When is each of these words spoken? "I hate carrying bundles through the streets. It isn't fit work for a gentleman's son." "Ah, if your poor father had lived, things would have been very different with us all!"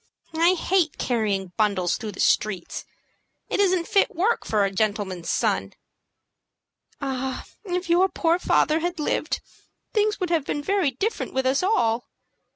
"I 0.39 0.55
hate 0.55 0.97
carrying 0.97 1.51
bundles 1.57 1.95
through 1.97 2.13
the 2.13 2.19
streets. 2.19 2.85
It 3.49 3.59
isn't 3.59 3.87
fit 3.87 4.09
work 4.15 4.47
for 4.47 4.65
a 4.65 4.71
gentleman's 4.71 5.29
son." 5.29 5.73
"Ah, 6.99 7.45
if 7.65 7.87
your 7.87 8.09
poor 8.09 8.39
father 8.39 8.79
had 8.79 8.99
lived, 8.99 9.41
things 9.93 10.19
would 10.19 10.31
have 10.31 10.43
been 10.43 10.63
very 10.63 10.89
different 10.89 11.33
with 11.35 11.45
us 11.45 11.61
all!" 11.61 12.07